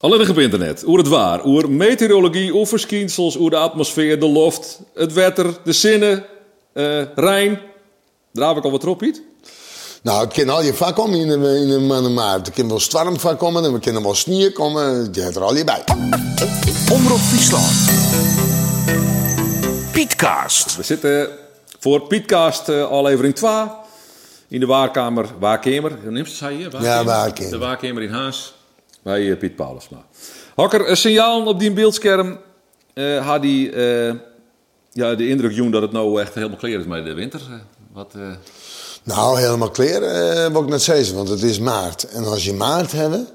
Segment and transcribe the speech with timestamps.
[0.00, 4.80] Alleen op internet, hoe het waar, over meteorologie, over verschijnsels, over de atmosfeer, de loft,
[4.94, 6.24] het wetter, de zinnen,
[6.74, 7.60] uh, Rijn.
[8.32, 9.22] Draaf ik al wat op, Piet?
[10.02, 12.46] Nou, het kan al je vak komen in de, in de maand maart.
[12.46, 15.08] Er kan wel storm van komen en we kunnen wel sneeuw komen.
[15.12, 15.84] Je hebt er al je bij.
[16.92, 17.72] Omroep Friesland.
[19.92, 20.76] Pietcast.
[20.76, 21.28] We zitten
[21.78, 23.52] voor Pietcast uh, aflevering 2
[24.48, 25.98] in de waarkamer, waarkamer.
[26.02, 26.68] Hoe neemt het, je?
[26.80, 27.50] Ja, waarkamer.
[27.50, 28.58] De waarkamer in Haas
[29.02, 30.04] bij uh, Piet Paulusma.
[30.54, 32.38] Hakker, een signaal op die beeldscherm
[32.94, 33.76] uh, had die
[34.92, 37.40] ja, de indruk doen dat het nou echt helemaal klaar is met de winter.
[37.92, 38.14] Wat,
[39.02, 40.00] Nou, helemaal klaar
[40.52, 42.08] wil ik net zeggen, want het is maart.
[42.08, 43.32] En als je maart hebt,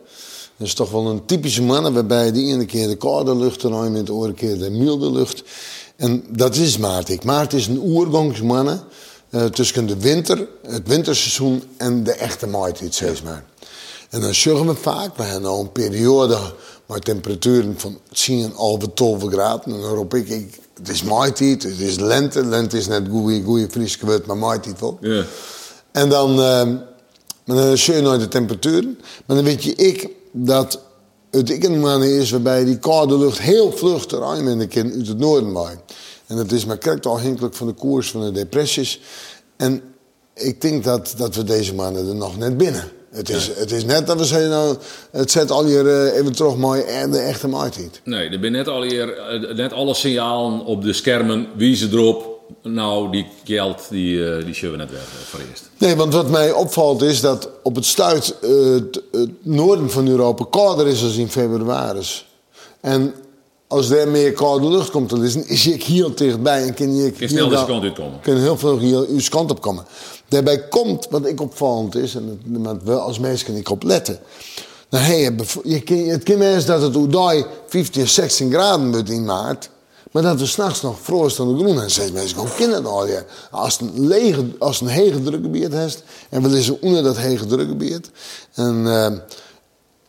[0.58, 3.92] dat is toch wel een typische mannen waarbij de ene keer de koude lucht eruit
[3.92, 5.44] met de andere keer de milde lucht.
[5.96, 7.10] En dat is maart.
[7.10, 7.24] Ik.
[7.24, 8.84] Maart is een oergangsmannen
[9.52, 13.44] tussen de winter, het winterseizoen en de echte maartijd, zeg maar.
[14.10, 16.38] En dan zeggen we vaak, we hebben al een periode
[16.88, 19.74] met temperaturen van 10 halve 12 graden.
[19.74, 22.46] En dan roep ik, ik het is maartijd, het is lente.
[22.46, 24.98] Lente is net goeie, goeie Fries geword, maar maartijd wel.
[25.02, 25.24] Ja.
[25.92, 26.64] En dan, uh,
[27.46, 29.00] dan zie je nooit de temperaturen.
[29.26, 30.80] Maar dan weet je ik dat
[31.32, 34.94] het ik een man is waarbij die koude lucht heel vlug eruit in de kind
[34.94, 35.80] uit het noorden waait.
[36.28, 39.02] En dat is maar correct afhankelijk van de koers van de depressies.
[39.58, 39.82] En
[40.34, 42.92] ik denk dat, dat we deze maanden er nog net binnen.
[43.16, 44.78] Het is, het is net dat we zeggen, nou,
[45.12, 48.02] het zet al hier uh, even terug mooi en de echte maartijd.
[48.04, 51.88] Nee, er zijn net, al hier, uh, net alle signalen op de schermen, wie ze
[51.92, 52.34] erop.
[52.62, 55.70] Nou, die geld, die, uh, die zullen we net weg voor eerst.
[55.78, 60.46] Nee, want wat mij opvalt is dat op het stuit het, het, noorden van Europa
[60.50, 62.02] kouder is dan in februari.
[62.82, 63.14] En
[63.68, 67.12] als er meer koude lucht komt te liggen, is je heel dichtbij en kan je
[67.12, 68.20] kan snel deze kant uitkomen.
[68.22, 69.86] Kan heel veel hier uw kant op komen.
[70.28, 74.20] Daarbij komt, wat ik opvallend is, en dat wel als mensen kan ik op letten.
[74.90, 79.70] Nou, hey, je, het kan eens dat het Oudai 15, 16 graden wordt in maart.
[80.12, 83.08] Maar dat we s'nachts nog frost aan de groen en steeds mensen gewoon kinderen al.
[83.08, 83.24] Ja.
[83.52, 88.10] Als een lege, als een hege drukgebied heeft en we liggen onder dat hege drukgebied.
[88.54, 89.08] En uh,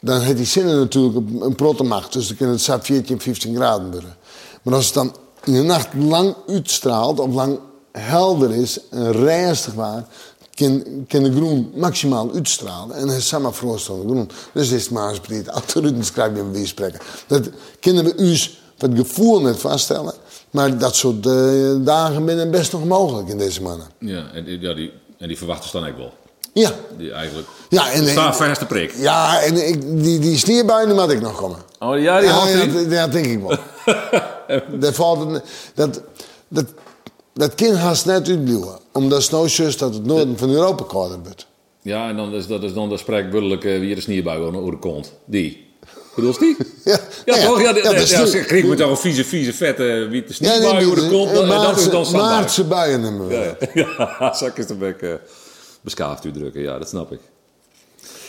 [0.01, 2.13] dan heeft die zinnen natuurlijk een prottenmacht.
[2.13, 4.17] Dus dan kan het zat 14, 15 graden worden.
[4.63, 7.59] Maar als het dan in de nacht lang uitstraalt of lang
[7.93, 10.07] helder is en rijstig waar,
[10.55, 12.97] kan, kan de groen maximaal uitstralen.
[12.97, 14.31] En het is samen de groen.
[14.53, 15.49] Dus is het maar eens breed.
[15.49, 17.01] Absoluut schrijf je wie spreken.
[17.27, 18.31] Dat kunnen we u
[18.77, 20.15] het gevoel net vaststellen.
[20.51, 23.87] Maar dat soort uh, dagen zijn best nog mogelijk in deze mannen.
[23.99, 26.13] Ja, en, ja, die, en die verwachten ze dan ook wel.
[26.63, 26.71] Ja.
[26.99, 27.49] Die eigenlijk.
[27.69, 28.93] Ja, en, Staan verste prik.
[28.99, 31.59] Ja, en ik, die, die sneeuwbuien moet ik nog komen.
[31.79, 33.59] Oh ja, die had ja, dat, dat denk ik wel.
[34.81, 35.41] dat valt.
[35.75, 36.01] Dat,
[36.49, 36.65] dat,
[37.35, 38.79] dat kind haast net uitblijven.
[38.93, 41.47] Omdat snowshoes dat het noorden van Europa kouder wordt.
[41.83, 44.79] Ja, en dan is dat is dan de spreekbuddelijk uh, wie de sneeuwbui over de
[44.79, 45.13] kont.
[45.25, 45.65] Die.
[46.15, 46.57] Bedoel die?
[46.85, 47.61] Ja, ja, ja toch?
[47.63, 50.73] Ja, ja, ja, ja, nu- ja, kreeg me toch een vieze, vieze, vette witte sneeuwbui
[50.75, 51.31] nee, over de kont.
[51.31, 53.55] eh, En dat is dan Maartse- buien we.
[53.75, 53.87] Ja,
[54.19, 55.19] ja, zak is de bek
[55.87, 56.61] beschaafd uitdrukken.
[56.63, 57.21] Ja, dat snap ik.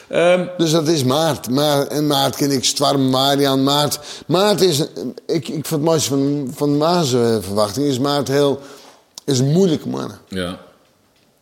[0.07, 1.49] Ehm, Dus dat is maart.
[1.49, 3.99] maart en maart ken ik Stwarm, Marian, maart.
[4.27, 4.79] Maart is,
[5.25, 8.59] ik, ik vind het mooiste van, van Maarse verwachting, is maart heel,
[9.25, 10.11] is een moeilijke man.
[10.27, 10.65] ja.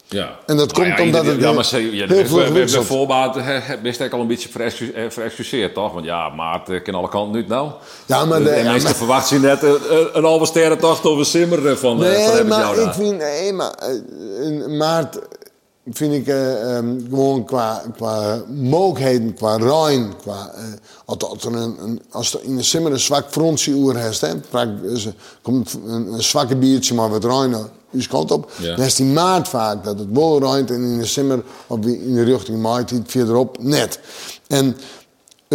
[0.08, 0.40] Ja.
[0.46, 3.38] En dat komt ja, omdat je- het Ja, maar ze- ja, heel veel Bij voorbaat
[3.38, 4.50] eh, best ik al een beetje
[4.94, 5.94] eh, verexcuseerd, toch?
[5.94, 7.72] Want ja, maart eh, kan alle kanten nu nou.
[8.06, 9.78] Ja, maar de- en ja, meestal maar- verwacht je net een,
[10.14, 13.72] een halve sterrentocht over Simmer eh, van, eh, van Nee, maar ik vind, nee, maar
[13.74, 15.20] eh, maart
[15.92, 20.64] vind ik eh, ehm, gewoon qua, qua mogelijkheden, qua ruim, qua, eh,
[21.06, 24.34] als, er een, een, als er in de simmer een zwak frontje oer heeft, hè,
[24.82, 27.56] dus er komt een, een zwakke biertje maar wat ruim
[27.92, 28.76] uw kant op, Ja.
[28.76, 32.14] dan is die maart vaak dat het wel ruimt en in de simmer of in
[32.14, 34.00] de richting maart iets verderop net.
[34.48, 34.78] En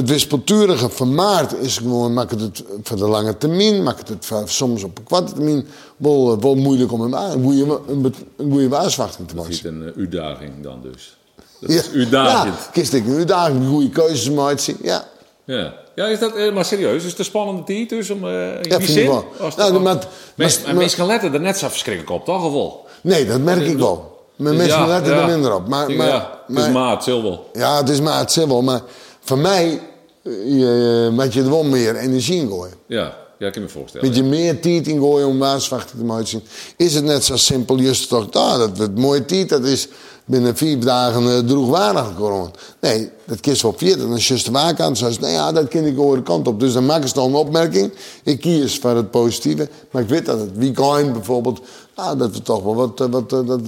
[0.01, 4.43] het wispelturige van maart is gewoon, maakt het voor de lange termijn, maakt het voor,
[4.49, 5.67] soms op een kwarte termijn
[5.97, 9.51] wel, eh, wel moeilijk om een, een, goede, een, een goede waarschuwing te Dat maken.
[9.51, 11.17] is een eh, uitdaging dan dus.
[11.61, 12.55] Dat Ja, is uitdagend.
[12.55, 14.77] Ja, kist ik een uitdaging, goede keuzes maken.
[14.83, 15.05] Ja,
[15.45, 15.75] Ja.
[15.95, 16.07] ja.
[16.07, 17.05] is dat eh, maar serieus?
[17.05, 19.07] Is het een spannende tijd dus om in Ja, die vind ik zin?
[19.07, 19.25] wel.
[19.41, 19.95] Als Nou, het- maar-
[20.37, 22.45] maar- maar mensen letten er net zo verschrikkelijk op, toch?
[22.45, 22.87] Of wel?
[23.03, 24.19] nee, dat merk ik wel.
[24.37, 25.21] Mijn Dus mensen ja, letten ja.
[25.21, 25.69] er minder op.
[25.69, 27.51] Maar, maar, ja, het is maar- maart, zil wel.
[27.53, 28.63] ja, het is maart, zin wel.
[28.63, 28.81] Maar
[29.21, 29.81] voor mij
[30.23, 32.75] je, moet je er wel meer energie in gooien.
[32.87, 34.07] Ja, ja, ik kan me voorstellen.
[34.07, 36.43] Met je meer tijd in gooien om waarschuwing te maken.
[36.77, 39.89] Is het net zo simpel, juist toch, ah, dat het mooie tijd, dat is
[40.25, 42.51] binnen vier dagen uh, droegwaardig geworden.
[42.81, 44.99] Nee, dat kies wel vier, dan is juist de waarkant.
[44.99, 46.61] Zoals, nou ja, dat ken ik de andere kant op.
[46.61, 47.93] Dus dan maak ik dan een opmerking.
[48.25, 49.69] Ik kies voor het positieve.
[49.91, 51.61] Maar ik weet dat het weekend bijvoorbeeld,
[51.95, 53.61] ah, dat het toch wel wat, eh, wat, eh, dat,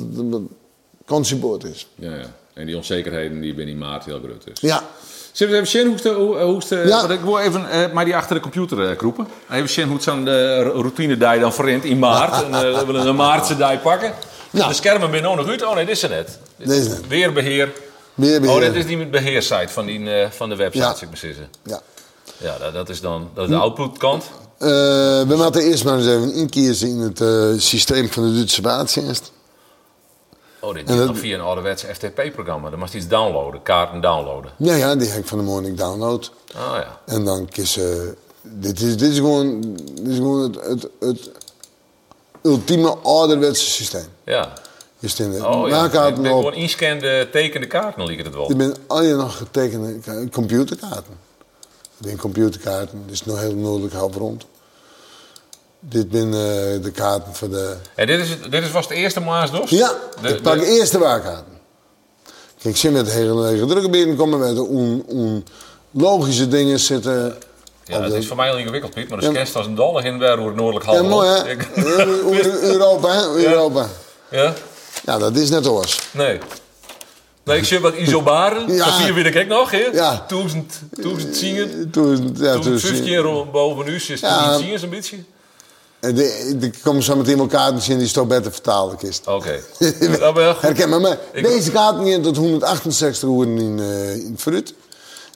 [1.07, 1.89] consiboord is.
[1.95, 2.35] Ja, ja.
[2.55, 4.61] En die onzekerheden die binnen in maart heel groot is.
[4.61, 4.89] Ja,
[5.33, 5.71] Zullen we even
[6.03, 6.97] zien hoe Ja.
[7.01, 9.27] want ik wil even eh, maar die achter de computer eh, kroepen.
[9.51, 12.45] Even zien hoe zo'n eh, routine die dan verrint in maart.
[12.45, 14.13] en, eh, we willen een maartse die pakken.
[14.51, 14.69] Ja.
[14.69, 15.65] De schermen ben nog uit.
[15.65, 16.39] Oh nee, dit is er net.
[16.57, 17.09] Dit is het.
[17.09, 17.73] Weerbeheer.
[18.15, 18.55] Weerbeheer.
[18.57, 20.95] Oh, dit is die met beheersite van, die, eh, van de website, Ja.
[21.01, 21.49] ik maar zeggen.
[21.65, 21.81] Ja.
[22.37, 24.25] Ja, dat, dat is dan dat is de outputkant.
[24.59, 28.55] Eh, we moeten eerst maar eens even inkiezen in het eh, systeem van de Duitse
[28.61, 29.33] staatsdienst.
[30.63, 32.71] Oh, dit is dat- via een ouderwetse FTP-programma.
[32.71, 34.53] Dan moest je iets downloaden, kaarten downloaden.
[34.57, 36.33] Ja, ja, die heb ik van de morning download.
[36.57, 37.01] Oh ja.
[37.07, 37.79] En dan kies.
[38.43, 39.61] Dit is, dit is gewoon,
[39.95, 41.31] dit is gewoon het, het, het
[42.43, 44.07] ultieme ouderwetse systeem.
[44.25, 44.53] Ja.
[44.99, 45.85] Je stond de Oh ja.
[45.85, 46.25] Ik ben op.
[46.39, 48.49] gewoon inscande tekende kaarten, liep het wel.
[48.49, 51.15] Je bent al je nog getekende ka- computerkaarten.
[52.01, 54.45] Zijn computerkaarten, is nog heel noordelijk half rond.
[55.85, 57.77] Dit zijn eh, de kaarten voor de...
[57.95, 59.71] En dit is, het- dit is, was het eerste Maasdos?
[59.71, 61.53] Ja, De- ik pak de- eerst de waarkaarten.
[62.63, 65.45] Kijk, ze met hele, hele drukke binnenkomen met de on
[65.91, 67.37] logische dingen zitten.
[67.85, 69.09] Ja, de- is voor mij al ingewikkeld, Piet.
[69.09, 69.31] Maar de Ja.
[69.33, 71.51] scans als een dolle in waar hoe het noordelijk half Ja, mooi hè?
[71.51, 73.45] Ik- Eu- Europa, hè?
[73.47, 73.87] Europa.
[74.31, 74.55] Ja?
[75.05, 75.99] Ja, dat is net oors.
[76.11, 76.39] Nee.
[77.45, 78.69] Nee, ik zie wat isobaren.
[78.75, 78.85] Ja.
[78.85, 79.89] Dat zie je weer ik nog, hè?
[79.93, 80.25] Ja.
[80.29, 81.91] Duizend, duizend zingen.
[81.91, 84.17] Toen, ja, toen, 15 rond boven u is Ja.
[84.29, 84.59] ja.
[84.59, 85.17] zingen zo'n beetje.
[86.03, 89.27] De komen zo meteen elkaar te zien die is toch beter vertalen kist.
[89.27, 89.51] Oké.
[89.79, 90.63] Je goed.
[90.63, 94.75] Herken maar, maar Ik- deze kaarten gaan tot 168 uur in, eh in fruit.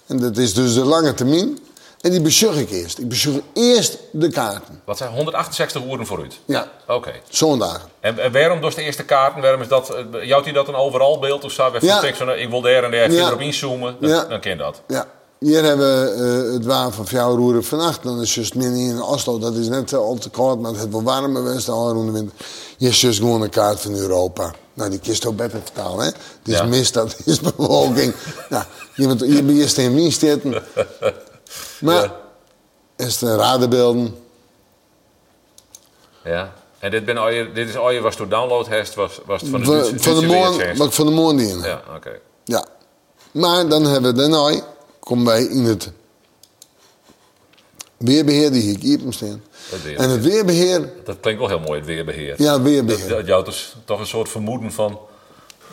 [0.06, 1.58] En dat is dus de lange termijn.
[2.00, 2.98] En die besjug ik eerst.
[2.98, 4.80] Ik besjug eerst de kaarten.
[4.84, 6.38] Wat zijn 168 woorden vooruit?
[6.44, 7.12] Ja, Oké.
[7.28, 7.88] zondag.
[8.00, 9.42] En, en waarom dus de eerste kaarten?
[9.42, 9.90] Waarom is dat?
[9.94, 11.70] eh, Jouwt hij dat een overal beeld of zo?
[11.80, 12.00] Ja.
[12.00, 13.26] tekst eh, ik wil daar en daar Ja.
[13.26, 13.96] erop inzoomen.
[14.00, 14.24] Dan, Ja.
[14.24, 14.80] dan ken je dat.
[14.88, 15.06] Ja.
[15.38, 16.11] Hier hebben we
[16.47, 18.03] eh, het waar van Fjouwroeren vannacht.
[18.03, 19.38] Dan is juist midden in Oslo.
[19.38, 22.06] Dat is net eh, al te koud, maar het heeft wel warmer geweest al rond
[22.06, 22.37] de winter.
[22.79, 24.55] Is juist gewoon een kaart van Europa.
[24.75, 26.05] Nou, die kist ook beter vertalen, hè?
[26.05, 26.65] Het is Ja.
[26.65, 28.15] mist, dat is bewolking.
[28.50, 30.62] nou, je bent je eerst in Wien zitten.
[31.81, 32.17] Maar, Ja.
[33.06, 34.17] is de radenbeelden.
[36.25, 36.53] Ja.
[36.79, 39.41] En dit, ben al je, dit is al je was door download hast, was, was
[39.41, 40.79] het van de Van, de Duitse morgen, weertjenst.
[40.79, 41.61] wat ik van de morgen.
[41.61, 42.11] Ja, oké.
[42.44, 42.65] Ja.
[43.31, 44.61] Maar dan hebben we daarna,
[45.06, 45.91] komen wij in het
[47.97, 49.43] weerbeheer die hier hier staan.
[49.70, 49.97] Het.
[49.97, 52.35] En het weerbeheer, Dat klinkt wel heel mooi, het weerbeheer.
[52.43, 53.08] ja, Dat, weerbeheer.
[53.08, 54.99] dat jou dus toch een soort vermoeden van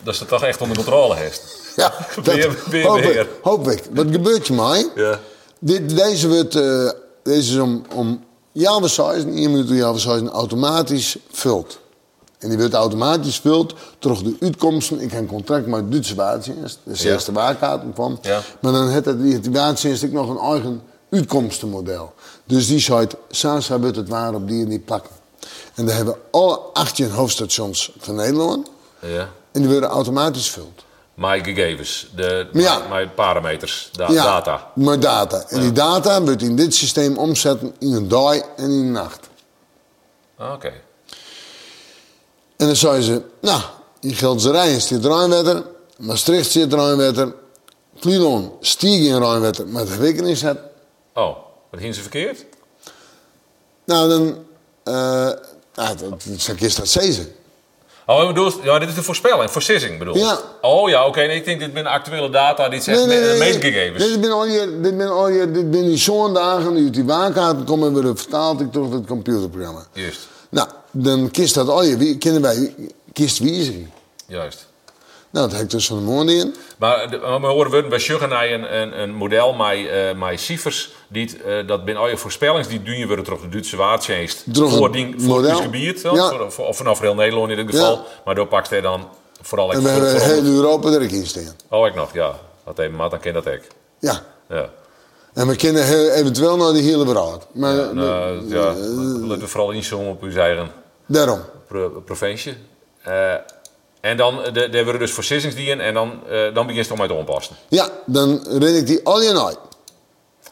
[0.03, 1.41] dat ze het toch echt onder controle heeft.
[1.75, 1.93] Ja,
[2.23, 2.87] Weer- dat weerbeheer.
[2.87, 3.83] hoop ik, hoop ik.
[3.91, 4.89] Wat gebeurt je mij?
[4.95, 5.19] Ja.
[5.59, 6.89] Dit, deze wordt, eh,
[7.23, 11.79] deze is om, om jouw size, één minuut door jouw size, automatisch vult.
[12.43, 14.99] En die wordt automatisch vult door de uitkomsten.
[15.01, 17.11] Ik heb een contract met de Duitse waarddienst, de Ja.
[17.11, 18.19] eerste waarkaarten van.
[18.21, 18.41] Ja.
[18.61, 20.81] Maar dan heeft die waarddienst nog een eigen
[21.11, 22.13] uitkomstenmodel.
[22.45, 25.11] Dus die zei, Sasa wordt het waar op die en die plakken.
[25.75, 28.67] En dan hebben we alle 18 hoofdstations van Nederland.
[28.99, 29.29] Ja.
[29.51, 30.83] En die worden automatisch vult.
[31.13, 32.81] My gegevens, de, Ja.
[32.89, 34.71] my parameters, da- Ja, data.
[34.75, 35.43] Maar data.
[35.47, 39.29] En die data wordt in dit systeem omzetten in een dag en in een nacht.
[40.37, 40.71] Ah, Oké.
[42.63, 43.61] En dan zeiden ze, nou,
[43.99, 45.63] in Gelderij zit Rijnwetter,
[45.97, 47.33] Maastricht zit Rijnwetter,
[47.95, 50.57] Vlielon stieg in Rijnwetter, maar de rekening zet.
[51.13, 51.37] Oh,
[51.71, 52.45] wat gingen ze verkeerd?
[53.85, 54.37] Nou, dan,
[54.83, 54.93] eh
[55.73, 57.35] nou, dat, dat is dat zezen.
[58.05, 60.39] Oh, je bedoelt, ja, dit is de voorspelling, voorsissing bedoel Ja.
[60.61, 61.19] Oh ja, oké.
[61.19, 64.03] nee, ik denk dit zijn actuele data, dit zegt Nee, nee, meetgegevens.
[64.03, 67.55] Dit ben al je, dit ben al je, dit ben die zo'n dagen die uit
[67.57, 69.85] die komen worden vertaald ik door het computerprogramma.
[69.93, 72.75] Juist, Nou, dan kiest dat al je, wie- kennen wij,
[73.13, 73.87] kiest wijziging.
[74.27, 74.67] juist.
[75.29, 76.55] Nou, dat heb ik dus van de morgen in.
[76.77, 77.09] Maar
[77.41, 80.91] we horen we bij Sjuggenij een, een, een model met, eh met cijfers.
[81.07, 84.43] Die, eh, dat binnen al je voorspellings die doen je weer terug de Duitse waardtjenst.
[84.53, 85.49] Voor, voor model.
[85.49, 86.49] het gebied, Ja.
[86.49, 87.91] voor, of vanaf heel Nederland in dit geval.
[87.95, 88.01] Ja.
[88.25, 89.07] Maar door pakt hij dan
[89.41, 89.71] vooral...
[89.73, 91.55] En we voor- hebben heel Europa er in staan.
[91.69, 92.39] Oh, ik nog, ja.
[92.65, 93.67] Dat even, maar dan ken dat ik.
[93.99, 94.21] Ja.
[94.49, 94.69] Ja.
[95.33, 97.47] En we kennen eventueel naar die hele beraad.
[97.53, 100.71] Maar Ja, nou, ja, laten we vooral inzoomen op uw eigen
[101.05, 101.41] daarom.
[101.67, 102.57] pro- provincie.
[103.03, 103.33] Eh,
[104.01, 107.11] en dan, de, daar worden dus voorzissings en dan, eh, dan begin je toch met
[107.11, 107.55] onpassen.
[107.67, 109.57] Ja, dan ren ik die al je uit.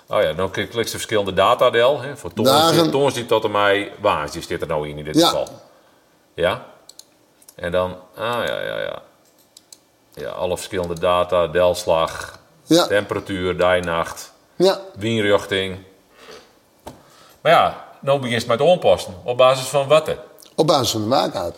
[0.07, 2.01] Oh ja, dan klik je de verschillende datadel.
[2.01, 2.75] Hè, voor Dagen.
[2.77, 5.27] toons, toons die tot en mij waans, die zit er nou in in dit Ja.
[5.27, 5.47] geval.
[6.33, 6.65] Ja.
[7.55, 9.01] En dan, ah ja, ja, ja.
[10.13, 12.87] Ja, alle verschillende data, delslag, Ja.
[12.87, 15.77] temperatuur, dag-nacht, Ja, windrichting.
[17.41, 19.13] Maar ja, dan begin je met onpassen.
[19.23, 20.11] Op basis van wat?
[20.61, 21.55] Op basis van de waarkaart.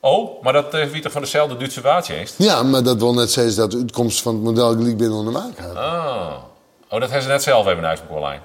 [0.00, 2.34] Oh, maar dat eh, wie toch van dezelfde Duitse waardjeest?
[2.38, 5.32] Ja, maar dat wil net zeggen dat de uitkomst van het model gelijk binnen onder
[5.32, 5.76] waarkaart.
[5.76, 6.32] Ah.
[6.88, 8.40] Oh, dat hebben ze net zelf even uit mijn lijn.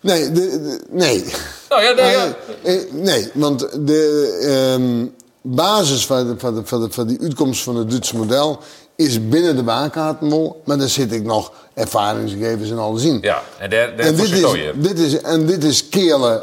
[0.00, 1.24] Nee, de, de- nee.
[1.68, 2.34] Nou ja, nee, ja.
[2.62, 5.06] Eh, eh, nee, want de ehm,
[5.42, 8.58] basis van, de, van, de, van, de, van die uitkomst van het Duitse model
[8.96, 13.18] is binnen de baankaarten wel, maar dan zit ik nog ervaringsgegevens en alles in.
[13.20, 16.42] Ja, en daar, daar en, dit is, dit is, en dit is keerle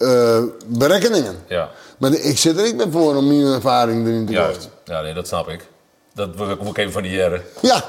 [0.00, 1.36] eh, berekeningen.
[1.48, 4.56] Ja, Maar ik zit er niet meer voor om mijn ervaring erin te gooien.
[4.84, 5.66] Ja, nee, dat snap ik.
[6.14, 7.42] Dat wil ik ook even van die jaren.
[7.60, 7.84] Ja.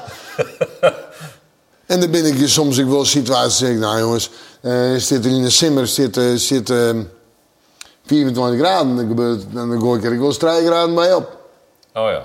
[1.86, 5.24] en dan ben ik je soms ik wel situaties zeg ik, nou jongens, eh zit
[5.24, 6.90] er in de simmer zit, eh, zit eh,
[8.06, 11.36] 24 graden, dan, gebeurt, dan gooi ik er wel 3 graden bij op.
[11.94, 12.22] Oh ja.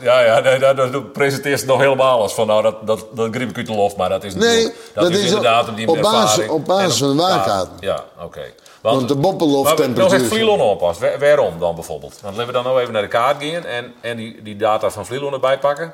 [0.00, 3.34] Ja, ja, nee, dat, dat presenteert ze nog helemaal als van, nou, dat, dat, dat
[3.34, 5.76] griep ik u te lof, maar dat is Nee, dat, dat is, is inderdaad op
[5.76, 7.72] die op basis- op basis van de waarkaarten.
[7.80, 8.40] Ja, oké.
[8.80, 11.00] Want de boppellofttemperatuur- Maar nog echt Vlilon oppast.
[11.00, 12.12] Waar- Waarom dan bijvoorbeeld?
[12.20, 14.90] Want laten we dan nou even naar de kaart gaan en, en die, die data
[14.90, 15.92] van Vlilon erbij pakken.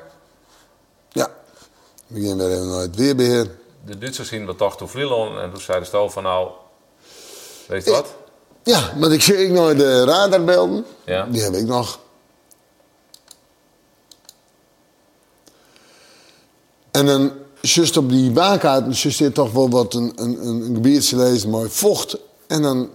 [1.09, 1.27] Ja.
[2.07, 3.47] We beginnen weer even naar het weerbeheer.
[3.85, 6.49] De Duitsers zien we toch toe Vlilon en toen zei de stel van, nou,
[7.67, 8.13] weet je wat?
[8.63, 10.85] Ja, maar ik zie ik nog de radarbeelden.
[11.05, 11.25] Ja.
[11.29, 11.99] Die heb ik nog.
[16.91, 17.31] En dan,
[17.61, 20.81] juist op die baankaarten, juist hier toch wel wat een, een, een,
[21.17, 22.17] lezen, mooi vocht.
[22.47, 22.89] En dan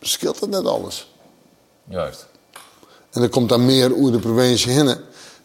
[0.00, 1.12] scheelt het net alles.
[1.88, 2.26] Juist.
[3.10, 4.96] En dan komt dan meer over de provincie heen.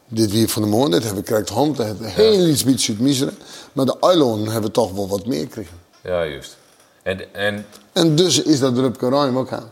[0.08, 2.63] Dit weer van de morgen, dit hebben we krijgt hand, dat hebben we heel iets
[2.63, 3.38] beetje uit miseren.
[3.74, 5.79] Maar de eilonen hebben toch wel wat meer gekregen.
[6.03, 6.58] Ja, juist.
[7.03, 9.72] En, en En dus is dat Rupke Ruim ook aan.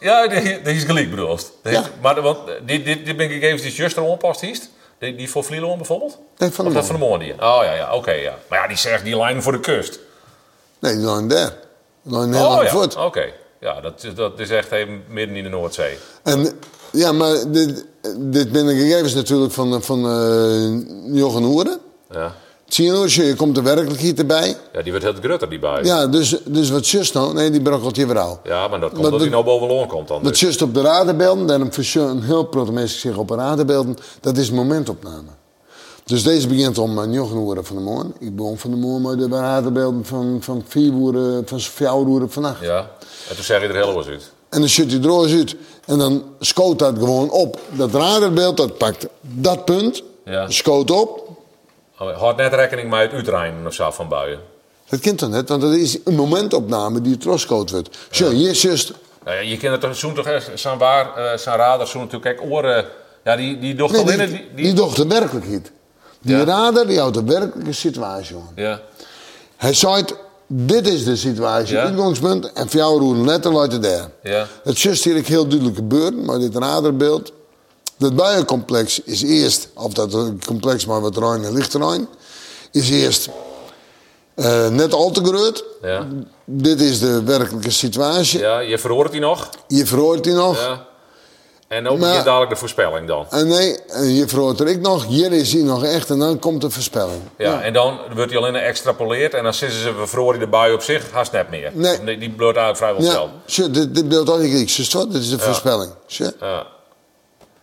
[0.00, 0.28] ja,
[0.64, 1.52] die is gelijk bedoeld.
[1.62, 1.90] Ja.
[2.02, 4.70] Maar want, dit, dit, dit ben ik even juist erom past hiest.
[4.98, 6.18] Die, die voor Vlilon bijvoorbeeld?
[6.38, 7.32] Nee, van de dat van de die?
[7.32, 8.38] Oh ja, ja, oké, ja.
[8.48, 9.98] Maar ja, die zegt die lijn voor de kust.
[10.78, 11.52] Nee, die zijn daar.
[12.02, 13.24] Die zijn heel oh ja, oké.
[13.60, 15.98] Ja, dat, is- dat is echt even midden in de Noordzee.
[16.22, 16.58] En
[16.92, 17.84] ja, maar dit,
[18.16, 21.78] dit de gegevens natuurlijk van, van eh Jochen Hoeren.
[22.10, 22.34] Ja.
[22.68, 24.56] Je komt de werkelijkheid erbij.
[24.72, 25.82] ja, die wordt heel grutter die bij.
[25.84, 27.34] Ja, dus, dus wat just nou?
[27.34, 28.40] Nee, die brokkelt je vrouw.
[28.44, 30.22] Ja, maar dat komt dat hij nou boven Loon komt dan.
[30.22, 30.40] Dat Dus.
[30.62, 30.80] op de
[31.46, 35.28] daarom verschil- een heel protomeester zich op een radarbeelden, dat is momentopname.
[36.04, 38.14] Dus deze begint om uh, Jochen Hoeren van de morgen.
[38.18, 42.28] Ik begon van de morgen met de radarbeelden van, van vier uur, van vier uur
[42.28, 42.60] vannacht.
[42.60, 42.78] Ja.
[43.28, 44.30] En toen zeg je er heel wat uit.
[44.48, 45.56] En dan zit hij er eens uit.
[45.86, 47.58] En dan scoot dat gewoon op.
[47.76, 50.50] Dat radarbeeld, dat pakt dat punt, Ja.
[50.50, 51.27] scoot op.
[51.98, 54.38] Oh, Houd net rekening met het uitrijden of zo van buien.
[54.88, 57.98] Dat kent dan net, want dat is een momentopname die teruggescoot wordt.
[58.10, 58.30] Zo.
[58.32, 58.44] Nou
[59.24, 62.50] ja, je kent het toch, zo'n toch zijn waar, eh, zijn radar, zo'n natuurlijk, kijk,
[62.50, 62.84] oren,
[63.24, 65.70] ja, die, die docht Nee, die, die, die, die, doet de werkelijkheid.
[66.20, 66.44] Die Ja.
[66.44, 68.52] radar, die houdt de werkelijke situatie aan.
[68.56, 68.80] ja,
[69.56, 70.04] Hij zei,
[70.46, 71.82] dit is de situatie, Ja.
[71.82, 74.08] uitgangspunt, en voor jou roeren letter uit daar.
[74.22, 77.32] ja, Het is juist hier heel duidelijk gebeurd, maar dit radarbeeld.
[77.98, 82.08] Dat buiencomplex is eerst, of dat complex maar wat ruim en lichtterrein,
[82.72, 83.28] is eerst
[84.34, 85.64] eh, net al te groot.
[85.82, 86.06] ja,
[86.44, 88.38] Dit is de werkelijke situatie.
[88.40, 90.58] ja, je verhoort die nog, Je verhoort die nog.
[90.60, 90.86] ja.
[91.68, 93.26] En ook Maar- dadelijk de voorspelling dan.
[93.30, 95.06] En nee, en je verhoort er ik nog.
[95.06, 97.20] Hier is hij nog echt en dan komt de voorspelling.
[97.38, 100.72] Ja, en dan wordt die alleen extrapoleerd en dan zitten ze, we verhoren de bui
[100.74, 101.70] op zich, haast net meer.
[101.74, 102.04] Nee.
[102.04, 103.10] Die, die bloot uit vrijwel Ja,
[103.46, 103.68] zelf.
[103.70, 104.76] dit, dit beeld al Grieks.
[104.76, 105.12] Dus wat?
[105.12, 105.90] Dit is de voorspelling.
[106.06, 106.66] Ja.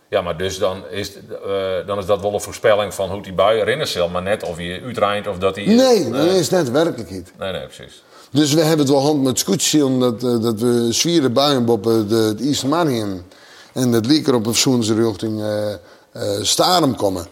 [0.08, 3.32] Ja, maar dus dan is, eh, dan is dat wel een voorspelling van hoe die
[3.32, 5.64] bui erin zal, maar net of je uitrijdt of dat hij...
[5.64, 7.32] Nee, dat is net werkelijkheid.
[7.38, 8.02] Nee, nee, precies.
[8.30, 11.86] Dus we hebben het wel hand met scootsie dat, eh, dat we zwieren buien op
[11.86, 13.26] eh, de, het Eastmarium.
[13.72, 15.74] En dat lieker op een zoense richting eh
[16.16, 17.26] eh, Starum komen.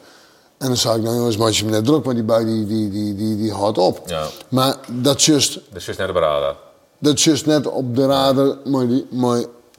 [0.59, 2.45] En dan zei ik, nou jongens, maar als je me net druk, maar die bui
[2.45, 4.01] die, die, die, die, die houdt op.
[4.07, 4.27] Ja.
[4.49, 6.57] Maar dat is juist, Dus is net op radar.
[6.99, 9.07] dat is net op de radar, die,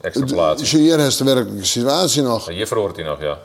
[0.00, 0.58] Extrapolatie.
[0.60, 2.48] Dus hier is de werkelijke situatie nog.
[2.48, 3.38] Hier verhoort hij nog, ja.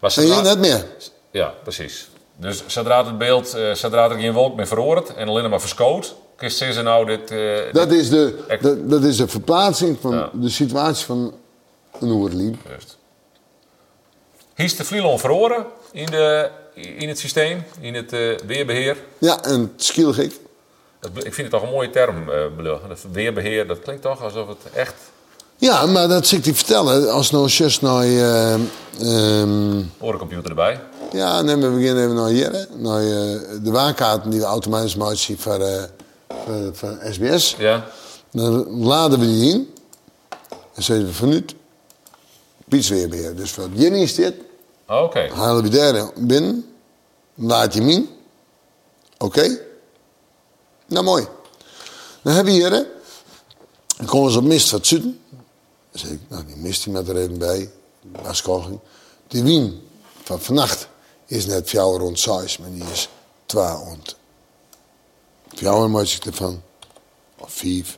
[0.00, 0.84] Maar En hier net meer.
[1.30, 2.08] Ja, precies.
[2.36, 6.14] Dus zodra het beeld, eh, zodra er geen wolk meer verhoort en alleen maar verskoot,
[6.36, 7.30] kist ze nou dit...
[7.30, 10.30] eh, Dat is de, dat, dat is de verplaatsing van Ja.
[10.32, 11.34] de situatie van
[12.00, 12.56] een oerliep.
[12.68, 12.96] Juist.
[14.54, 18.96] Hier is de Vlilon verhoren in, de, in het systeem, in het eh, weerbeheer.
[19.18, 19.74] Ja, en.
[21.00, 22.30] Dat, ik vind het toch een mooie term.
[22.88, 24.94] Dat weerbeheer, dat klinkt toch alsof het echt...
[25.56, 27.12] Ja, maar dat zit ik te vertellen.
[27.12, 28.02] Als nou just naar...
[28.02, 28.54] eh,
[29.00, 30.80] ehm, Orencomputer erbij.
[31.12, 32.68] ja, nee, we beginnen even naar hier.
[32.76, 35.82] Naar eh, de waarkaarten die we automatisch maken voor, eh,
[36.28, 37.54] voor, voor SBS.
[37.58, 37.86] Ja,
[38.32, 39.74] Dan laden we die in.
[40.74, 41.54] En zeggen we vanuit
[42.68, 43.36] Pietsweerbeheer.
[43.36, 44.34] Dus wat hier is dit.
[44.88, 45.28] Oh, oké.
[45.34, 46.64] Halen we daar binnen.
[47.34, 48.08] Laat je hem in.
[49.18, 49.58] Oké.
[50.86, 51.26] Nou, mooi.
[52.22, 52.86] Dan hebben we hier...
[53.96, 55.20] Dan komen ze op mist van het zuiden.
[55.98, 57.70] Zeg ik, nou, die mist die met er even bij.
[58.22, 58.78] Waskoging.
[59.28, 59.80] Die wien
[60.22, 60.88] van vannacht
[61.26, 63.08] is net 4 rond 6, maar die is
[63.46, 64.16] 2 rond.
[65.54, 66.62] 4 maak ik ervan.
[67.38, 67.96] Of 5.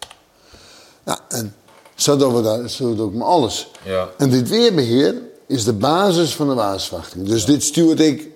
[1.05, 1.55] Nou, en
[1.95, 3.71] zo doen we dat, zo doen we alles.
[3.85, 4.09] Ja.
[4.19, 7.29] En dit weerbeheer is de basis van de waarschuwing.
[7.29, 8.29] Dus dit stuurt ik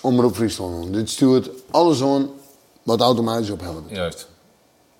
[0.00, 0.92] Omroep Friesland aan.
[0.92, 2.30] Dit stuurt alles aan
[2.82, 3.90] wat automatisch ophelpt.
[3.90, 4.26] Juist.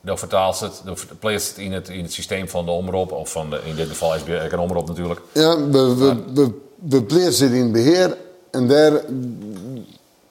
[0.01, 3.13] Dan vertaalt ze het, dan plaatst het in het, in het systeem van de omroep,
[3.13, 5.21] of van de, in dit geval is het een omroep natuurlijk.
[5.33, 8.17] Ja, we, we, we, we plaatsen het in het beheer
[8.51, 9.01] en daar,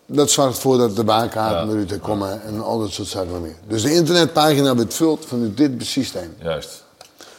[0.05, 1.83] dat zorgt ervoor dat de baankaarten Ja.
[1.83, 3.55] eruit komen en al dat soort zaken meer.
[3.67, 6.35] Dus de internetpagina wordt vult van dit systeem.
[6.41, 6.85] Juist.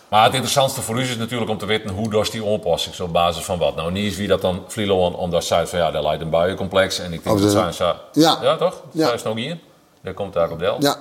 [0.09, 3.01] Maar het interessantste voor u is natuurlijk om te weten hoe dat die aanpassing is
[3.01, 3.77] op basis van wat.
[3.77, 6.99] Nou, niet is wie dat dan Vlilo omdat zij van ja, daar lijkt een buiencomplex
[6.99, 7.95] en ik denk Of dat zijn ze.
[8.13, 8.39] Ja.
[8.43, 8.83] ja, toch?
[8.91, 9.07] Ja.
[9.07, 9.59] Zij is nog hier.
[10.03, 10.77] Daar komt daar op deel.
[10.79, 10.97] Ja,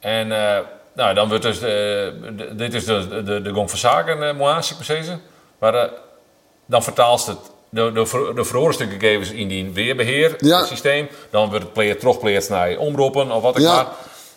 [0.00, 0.58] En eh,
[0.92, 4.36] nou, dan wordt dus, de, de- dit is de, de, de gong van zaken,
[4.76, 5.06] precies.
[5.58, 5.90] Maar eh,
[6.66, 7.38] dan vertaalt het
[7.68, 8.44] de, de, de
[8.88, 10.64] gegevens in die weerbeheer Ja.
[10.64, 11.08] systeem.
[11.30, 13.74] Dan wordt het player terugpleerd naar omroepen of wat ik Ja.
[13.74, 13.86] maar.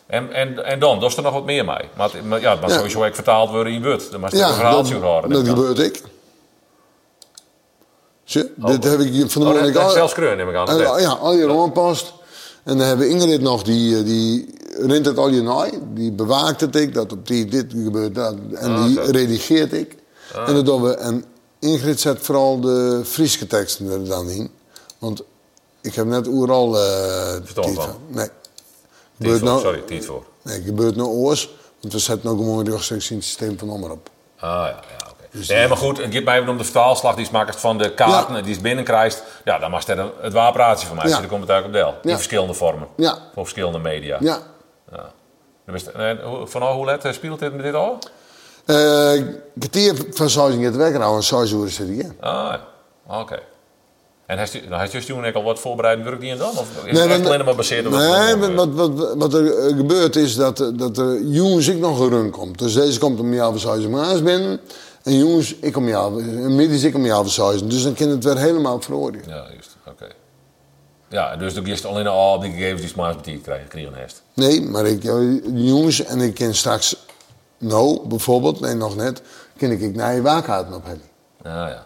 [0.07, 1.89] En, en, en dan, dat is er nog wat meer mee.
[1.97, 2.75] Maar, het, maar ja, het mag Ja.
[2.75, 4.11] sowieso ook vertaald worden in Word.
[4.11, 5.29] Dan mag je ja verhaaltje horen.
[5.29, 6.01] dat gebeurt ik.
[8.23, 9.53] Zie, dit heb ik van de Oh,
[9.87, 10.67] is zelfs kreun, neem ik aan.
[10.69, 12.13] En, ja, al je aanpast.
[12.63, 15.71] En dan hebben we Ingrid nog, die, eh, die rent het al je naai.
[15.93, 18.35] Die bewaakt het ik, dat op die, dit gebeurt dat.
[18.53, 19.95] En Ah, die redigeert ik.
[20.45, 21.23] En, dat doen we, en
[21.59, 24.49] Ingrid zet vooral de Friese teksten er dan in.
[24.99, 25.23] Want
[25.81, 27.95] ik heb net overal eh Verstand van.
[28.07, 28.27] Nee.
[29.17, 30.23] Gebeurt voor, nou, sorry, tijd voor.
[30.41, 31.55] nee, gebeurt nou oors.
[31.81, 34.09] Want we zetten ook gewoon rechtstreeks in het systeem van Omroep.
[34.39, 35.53] Ah ja, ja oké.
[35.53, 38.41] nee, maar goed, gaat mij om de vertaalslag die smakers van de kaarten Ja.
[38.41, 39.23] die is binnenkrijgt.
[39.45, 41.07] Ja, dan mag het het wapenraadje van mij.
[41.07, 41.19] Ja.
[41.19, 41.93] Dan komt het uit op deel.
[42.03, 42.87] In verschillende vormen.
[42.97, 44.17] Voor verschillende media.
[44.19, 44.39] Ja.
[44.95, 45.11] Ja.
[45.65, 47.97] Het- en hoe- Van hoe let eh, speelt dit met dit al?
[48.65, 49.25] Eh, Ik
[49.59, 52.11] kwartier van 6 uur het wekker houden en 6 uur is het hier.
[52.19, 52.53] Ah,
[53.07, 53.39] oké.
[54.25, 56.49] En heeft u, nou, heeft u toen al wat voorbereidend werk die en dan?
[56.49, 59.13] Of is het Nee, echt want- alleen maar gebaseerd op wat Nee, wat, wat, wat,
[59.17, 62.59] wat er eh, gebeurt is dat, eh, dat de jongens ik nog een run komt.
[62.59, 64.59] Dus deze komt om jou van 6 maas binnen.
[65.03, 67.63] En jongens, ik om jou, en middags ik om jou van 6.
[67.63, 69.27] Dus dan kan het weer helemaal veroordelen.
[69.29, 69.75] Ja, juist.
[69.87, 70.07] Oké.
[71.13, 74.23] Ja, dus dan is alleen al die gegevens die smaaks betiet krijgen, krijgen heeft.
[74.33, 76.95] Nee, maar ik, eh, jongens en ik kan straks,
[77.57, 79.21] nou bijvoorbeeld, nee nog net,
[79.57, 80.21] kan ik ik naar je
[80.75, 81.05] op hebben.
[81.43, 81.85] Ja, ja.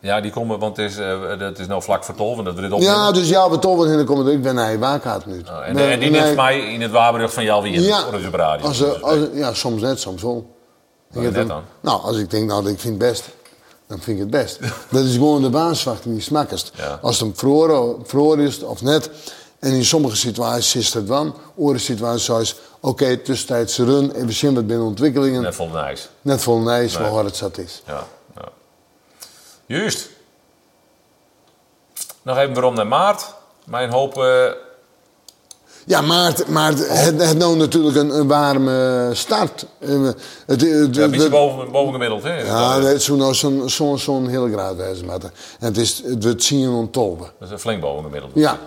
[0.00, 2.54] Ja, die komen, want het is, eh, het is nou vlak voor tolf en dat
[2.54, 2.82] we dit.
[2.82, 4.78] Ja, dus ja, we toch en dan komt het, ik ben naar je
[5.26, 5.42] nu.
[5.48, 8.36] Oh, en, en die neemt mij in het wapenrug van jou weer Ja, voor de
[8.36, 8.66] radio.
[8.66, 10.56] als, als, ja, soms net, soms wel.
[11.12, 11.62] Ik net dan?
[11.80, 13.28] Nou, als ik denk, nou, ik vind het best,
[13.90, 14.58] dan vind ik het best.
[14.90, 16.72] dat is gewoon de baanswachting die smakkest.
[16.74, 16.98] Ja.
[17.02, 19.10] Als het hem verloren is of net.
[19.58, 21.34] En in sommige situaties is het wel.
[21.58, 25.42] Andere situaties zoals, oké, tussentijds run, even zien wat binnen ontwikkelingen.
[25.42, 26.08] Net vol ijs.
[26.20, 27.02] Net vol nijs, Nee.
[27.02, 27.82] waar hard het zat is.
[27.86, 28.48] Ja, ja.
[29.66, 30.08] Juist.
[32.22, 33.34] Nog even waarom naar maart.
[33.64, 34.16] Mijn hoop.
[34.18, 34.44] eh,
[35.86, 39.66] Ja, maar, het, maar het, het, nou natuurlijk een, een warme start.
[39.78, 40.14] Eh, Het,
[40.46, 42.42] het, het- ja, een beetje boven, boven gemiddeld, hè?
[42.44, 43.34] Ja, dat, het nou
[43.68, 44.76] zo'n zo'n hele graad
[45.22, 47.26] het- En het, is, het wordt zien om tolven.
[47.38, 48.32] dat is een flink boven gemiddeld.
[48.34, 48.58] Ja.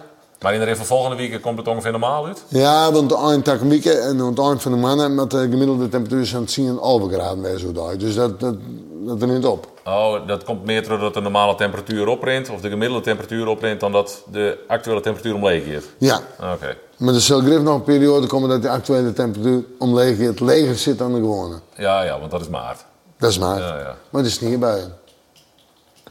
[0.41, 2.41] Maar in de even volgende week komt het ongeveer normaal uit.
[2.47, 5.89] Ja, want de eind takmieke en aan het eind van de mannen met de gemiddelde
[5.89, 7.97] temperatuur zijn het zien halve graden bij zo daar.
[7.97, 8.56] Dus dat, dat,
[9.05, 9.67] dat er niet op.
[9.85, 13.91] Oh, dat komt meer doordat de normale temperatuur oprint, of de gemiddelde temperatuur oprint, dan
[13.91, 15.87] dat de actuele temperatuur omleeg heeft.
[15.97, 16.19] Ja,
[16.53, 16.77] Oké.
[16.97, 20.75] maar er zal grif nog een periode komen dat de actuele temperatuur omleeg het leger
[20.75, 21.55] zit dan de gewone.
[21.77, 22.85] Ja, ja, want dat is maart.
[23.17, 23.59] Dat is maar.
[23.59, 23.95] Ja, ja.
[24.09, 24.81] Maar het is niet bij.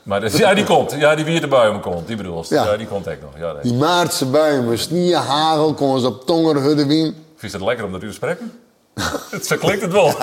[0.03, 0.93] Maar de- ja, die komt.
[0.93, 2.07] Ja, die wierde buien komt.
[2.07, 2.49] Die bedoelt.
[2.49, 2.65] Ja.
[2.65, 2.77] Ja.
[2.77, 3.31] die komt echt nog.
[3.39, 3.63] Ja, nee.
[3.63, 7.25] Die maartse buien, sneeuw, hagel, komen ze op tonger, hudde wien.
[7.37, 8.53] Vind je het lekker om dat u te spreken?
[9.31, 10.15] het, zo klinkt het wel.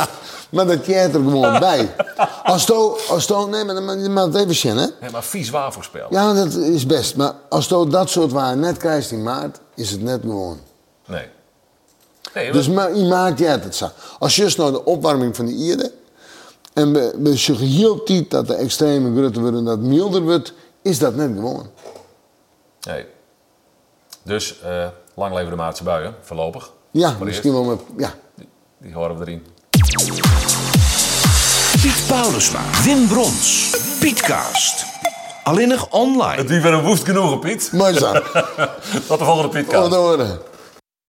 [0.50, 1.96] Maar dat krijgt er gewoon bij.
[2.44, 3.76] Als to, als to, nee, maar
[4.26, 4.86] het even zien, hè.
[5.02, 6.08] Nee, maar vies waarvoorspel.
[6.10, 7.16] Ja, dat is best.
[7.16, 10.60] Maar als to dat soort waar net krijgt in maart, is het net gewoon.
[11.06, 11.28] Nee.
[12.34, 13.90] Nee, Dus maar- ma je maakt jij het zo.
[14.20, 15.92] Als je nou de opwarming van de Ierde
[16.74, 20.54] en we, we je heel tijd dat de extreme grutten worden en dat milder wordt,
[20.82, 21.70] is dat net gewoon.
[22.82, 23.06] nee.
[24.24, 26.72] Dus, eh, lang leven de maatse buien, voorlopig.
[26.92, 27.80] Ja, misschien wel met.
[27.98, 28.14] Ja.
[28.82, 29.46] Die horen we erin.
[31.82, 34.86] Piet Paulusma, Wim Brons, Pietcast.
[35.44, 36.36] Alleen nog online.
[36.36, 37.70] Het is weer een woest genoeg, Piet.
[37.72, 38.12] Mooi zo.
[39.08, 39.94] Tot de volgende Pietcast.
[39.94, 40.40] Orde.